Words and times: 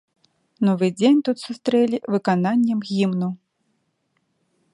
Новы 0.67 0.87
дзень 0.99 1.19
тут 1.27 1.37
сустрэлі 1.45 1.97
выкананнем 2.15 2.79
гімну. 2.91 3.31